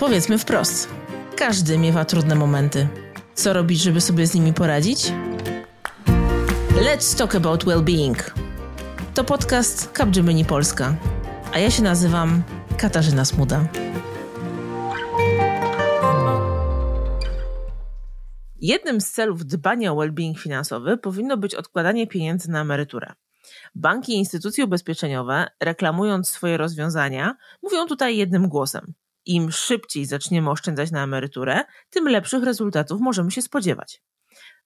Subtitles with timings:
[0.00, 0.88] Powiedzmy wprost.
[1.36, 2.88] Każdy miewa trudne momenty.
[3.34, 5.12] Co robić, żeby sobie z nimi poradzić?
[6.74, 8.30] Let's talk about well-being.
[9.14, 10.94] To podcast Capgemini Polska.
[11.52, 12.42] A ja się nazywam
[12.78, 13.68] Katarzyna Smuda.
[18.60, 23.12] Jednym z celów dbania o well-being finansowy powinno być odkładanie pieniędzy na emeryturę.
[23.74, 28.94] Banki i instytucje ubezpieczeniowe, reklamując swoje rozwiązania, mówią tutaj jednym głosem.
[29.24, 34.02] Im szybciej zaczniemy oszczędzać na emeryturę, tym lepszych rezultatów możemy się spodziewać.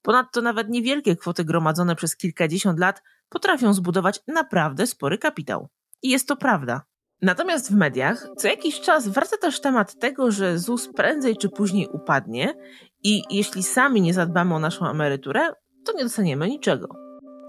[0.03, 5.69] Ponadto nawet niewielkie kwoty gromadzone przez kilkadziesiąt lat potrafią zbudować naprawdę spory kapitał.
[6.03, 6.83] I jest to prawda.
[7.23, 11.89] Natomiast w mediach co jakiś czas wraca też temat tego, że ZUS prędzej czy później
[11.93, 12.55] upadnie
[13.03, 15.41] i jeśli sami nie zadbamy o naszą emeryturę,
[15.85, 17.04] to nie dostaniemy niczego.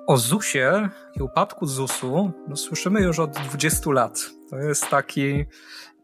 [0.08, 4.20] O ZUSie i upadku ZUSu no, słyszymy już od 20 lat.
[4.50, 5.45] To jest taki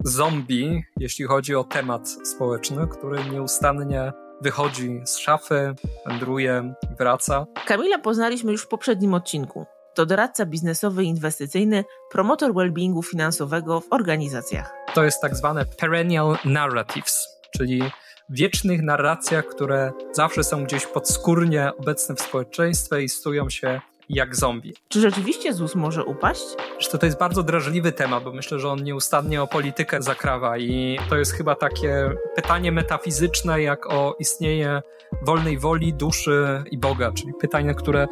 [0.03, 5.73] zombie, jeśli chodzi o temat społeczny, który nieustannie wychodzi z szafy,
[6.05, 7.45] wędruje i wraca.
[7.65, 9.65] Kamila poznaliśmy już w poprzednim odcinku.
[9.95, 14.73] To doradca biznesowy i inwestycyjny, promotor wellbeingu finansowego w organizacjach.
[14.93, 17.83] To jest tak zwane perennial narratives, czyli
[18.29, 24.73] wiecznych narracjach, które zawsze są gdzieś podskórnie obecne w społeczeństwie i stują się jak zombie.
[24.87, 26.43] Czy rzeczywiście ZUS może upaść?
[26.73, 30.99] Zresztą to jest bardzo drażliwy temat, bo myślę, że on nieustannie o politykę zakrawa i
[31.09, 34.81] to jest chyba takie pytanie metafizyczne, jak o istnienie
[35.21, 38.07] wolnej woli, duszy i Boga, czyli pytanie, które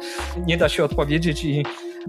[0.46, 1.64] nie da się odpowiedzieć i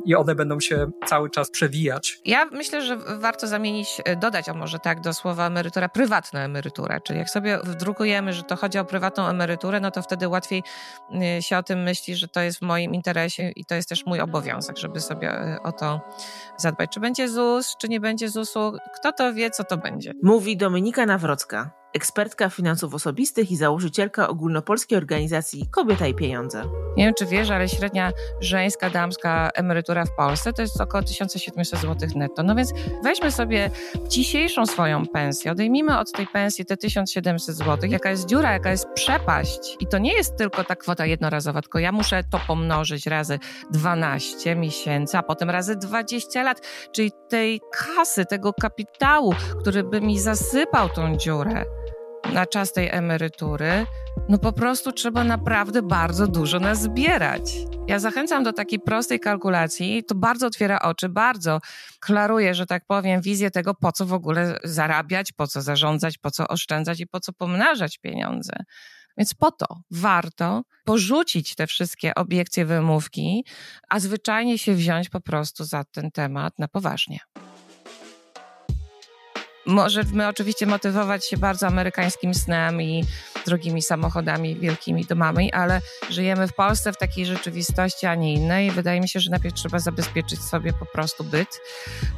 [0.06, 2.20] i one będą się cały czas przewijać.
[2.26, 7.00] Ja myślę, że warto zamienić, e, dodać, a może tak do słowa emerytura, prywatna emerytura.
[7.00, 10.64] Czyli jak sobie wdrukujemy, że to chodzi o prywatną emeryturę, no to wtedy łatwiej
[11.22, 14.06] e, się o tym myśli, że to jest w moim interesie i to jest też
[14.06, 16.02] mój obowiązek, żeby sobie e, o to
[16.58, 16.90] zadbać.
[16.94, 20.14] Czy będzie ZUS, czy nie będzie ZUS-u, kto to wie, co to będzie.
[20.24, 26.64] Mówi Dominika Nawrocka, ekspertka finansów osobistych i założycielka ogólnopolskiej organizacji Kobieta i Pieniądze.
[26.98, 31.80] Nie wiem, czy wiesz, ale średnia żeńska, damska emerytura w Polsce to jest około 1700
[31.80, 32.44] zł netto.
[32.44, 33.70] No więc weźmy sobie
[34.08, 38.88] dzisiejszą swoją pensję, odejmijmy od tej pensji te 1700 zł, jaka jest dziura, jaka jest
[38.94, 39.78] przepaść.
[39.80, 43.40] I to nie jest tylko ta kwota jednorazowa, tylko ja muszę to pomnożyć razy
[43.72, 50.20] 12 miesięcy, a potem razy 20 lat, czyli tej kasy, tego kapitału, który by mi
[50.20, 51.66] zasypał tą dziurę
[52.32, 53.86] na czas tej emerytury,
[54.30, 57.42] no po prostu trzeba naprawdę bardzo dużo nazbierać.
[57.88, 61.60] Ja zachęcam do takiej prostej kalkulacji, to bardzo otwiera oczy, bardzo
[62.00, 66.32] klaruje, że tak powiem, wizję tego, po co w ogóle zarabiać, po co zarządzać, po
[66.32, 68.54] co oszczędzać i po co pomnażać pieniądze.
[69.18, 73.46] Więc po to warto porzucić te wszystkie obiekcje, wymówki,
[73.90, 77.20] a zwyczajnie się wziąć po prostu za ten temat na poważnie.
[79.66, 83.06] Możemy oczywiście motywować się bardzo amerykańskim snem i
[83.46, 88.72] drogimi samochodami, wielkimi domami, ale żyjemy w Polsce w takiej rzeczywistości, a nie innej.
[88.72, 91.60] Wydaje mi się, że najpierw trzeba zabezpieczyć sobie po prostu byt,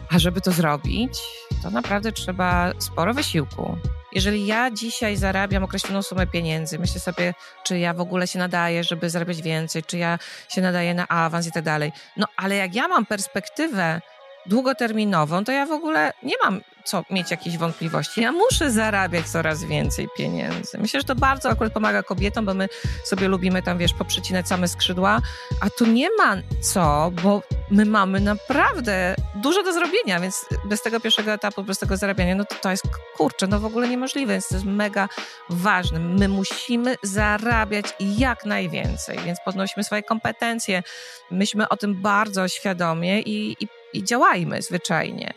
[0.09, 1.19] a żeby to zrobić,
[1.63, 3.77] to naprawdę trzeba sporo wysiłku.
[4.11, 7.33] Jeżeli ja dzisiaj zarabiam określoną sumę pieniędzy, myślę sobie,
[7.63, 11.47] czy ja w ogóle się nadaję, żeby zarabiać więcej, czy ja się nadaję na awans
[11.47, 11.91] i tak dalej.
[12.17, 14.01] No ale jak ja mam perspektywę
[14.45, 18.21] długoterminową, to ja w ogóle nie mam co mieć jakieś wątpliwości.
[18.21, 20.77] Ja muszę zarabiać coraz więcej pieniędzy.
[20.77, 22.69] Myślę, że to bardzo akurat pomaga kobietom, bo my
[23.03, 25.21] sobie lubimy tam, wiesz, poprzecinać same skrzydła,
[25.61, 30.99] a tu nie ma co, bo my mamy naprawdę dużo do zrobienia, więc bez tego
[30.99, 32.83] pierwszego etapu, bez tego zarabiania, no to to jest,
[33.17, 35.09] kurczę, no w ogóle niemożliwe, więc to jest mega
[35.49, 35.99] ważne.
[35.99, 40.83] My musimy zarabiać jak najwięcej, więc podnosimy swoje kompetencje,
[41.31, 45.33] myślmy o tym bardzo świadomie i, i i działajmy zwyczajnie.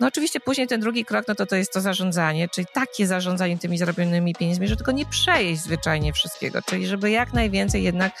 [0.00, 3.58] No oczywiście później ten drugi krok, no to to jest to zarządzanie, czyli takie zarządzanie
[3.58, 8.12] tymi zarobionymi pieniędzmi, że tylko nie przejeść zwyczajnie wszystkiego, czyli żeby jak najwięcej jednak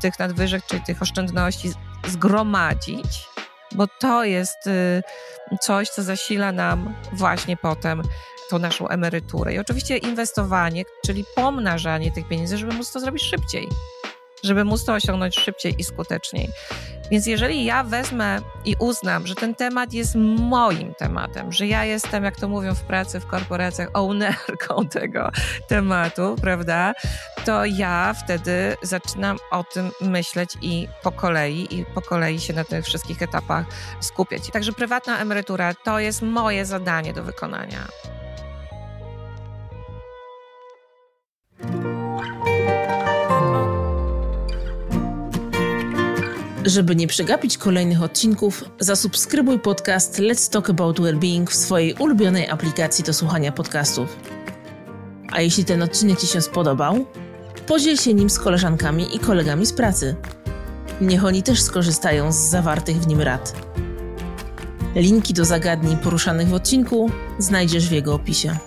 [0.00, 1.70] tych nadwyżek, czyli tych oszczędności
[2.06, 3.28] zgromadzić,
[3.72, 5.02] bo to jest y,
[5.60, 8.02] coś, co zasila nam właśnie potem
[8.50, 9.54] tą naszą emeryturę.
[9.54, 13.68] I oczywiście inwestowanie, czyli pomnażanie tych pieniędzy, żeby móc to zrobić szybciej
[14.42, 16.48] żeby móc to osiągnąć szybciej i skuteczniej.
[17.10, 22.24] Więc jeżeli ja wezmę i uznam, że ten temat jest moim tematem, że ja jestem,
[22.24, 25.30] jak to mówią w pracy, w korporacjach, ownerką tego
[25.68, 26.92] tematu, prawda,
[27.44, 32.64] to ja wtedy zaczynam o tym myśleć i po kolei, i po kolei się na
[32.64, 33.66] tych wszystkich etapach
[34.00, 34.50] skupiać.
[34.50, 37.78] Także prywatna emerytura to jest moje zadanie do wykonania.
[46.66, 53.04] Żeby nie przegapić kolejnych odcinków, zasubskrybuj podcast Let's Talk About Wellbeing w swojej ulubionej aplikacji
[53.04, 54.16] do słuchania podcastów.
[55.32, 57.06] A jeśli ten odcinek Ci się spodobał,
[57.66, 60.16] podziel się nim z koleżankami i kolegami z pracy.
[61.00, 63.56] Niech oni też skorzystają z zawartych w nim rad.
[64.94, 68.58] Linki do zagadnień poruszanych w odcinku znajdziesz w jego opisie.